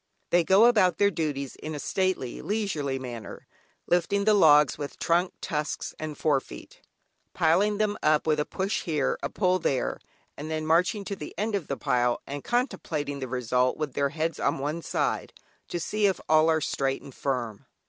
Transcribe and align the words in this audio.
They 0.31 0.43
go 0.43 0.65
about 0.65 0.97
their 0.97 1.11
duties 1.11 1.55
in 1.57 1.75
a 1.75 1.79
stately, 1.79 2.41
leisurely 2.41 2.97
manner, 2.97 3.45
lifting 3.85 4.25
the 4.25 4.33
logs 4.33 4.75
with 4.75 4.97
trunk, 4.97 5.31
tusks, 5.41 5.93
and 5.99 6.17
forefeet; 6.17 6.81
piling 7.35 7.77
them 7.77 7.97
up 8.01 8.25
with 8.25 8.39
a 8.39 8.43
push 8.45 8.81
here, 8.85 9.19
a 9.21 9.29
pull 9.29 9.59
there, 9.59 9.99
and 10.35 10.49
then 10.49 10.65
marching 10.65 11.05
to 11.05 11.15
the 11.15 11.35
end 11.37 11.53
of 11.53 11.67
the 11.67 11.77
pile 11.77 12.19
and 12.25 12.43
contemplating 12.43 13.19
the 13.19 13.27
result 13.27 13.77
with 13.77 13.93
their 13.93 14.09
heads 14.09 14.39
on 14.39 14.57
one 14.57 14.81
side, 14.81 15.33
to 15.67 15.79
see 15.79 16.07
if 16.07 16.19
all 16.27 16.49
are 16.49 16.61
straight 16.61 17.03
and 17.03 17.13
firm. 17.13 17.67